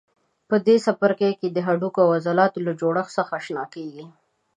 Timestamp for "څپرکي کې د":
0.85-1.57